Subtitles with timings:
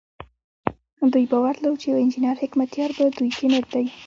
[1.11, 3.85] دوی باور درلود چې يو انجنير حکمتیار په دوی کې نر دی.